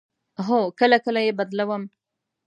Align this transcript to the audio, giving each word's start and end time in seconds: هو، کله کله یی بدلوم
هو، 0.45 0.59
کله 0.79 0.97
کله 1.05 1.19
یی 1.25 1.31
بدلوم 1.39 1.83